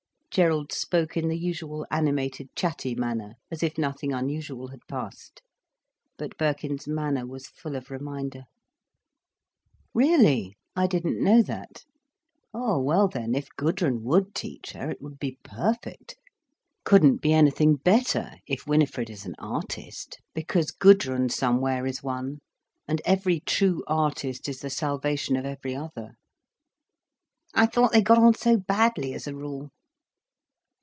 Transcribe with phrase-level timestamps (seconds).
[0.33, 5.41] Gerald spoke in the usual animated, chatty manner, as if nothing unusual had passed.
[6.17, 8.43] But Birkin's manner was full of reminder.
[9.93, 10.55] "Really!
[10.73, 11.83] I didn't know that.
[12.53, 18.65] Oh well then, if Gudrun would teach her, it would be perfect—couldn't be anything better—if
[18.65, 20.17] Winifred is an artist.
[20.33, 22.39] Because Gudrun somewhere is one.
[22.87, 26.11] And every true artist is the salvation of every other."
[27.53, 29.71] "I thought they got on so badly, as a rule."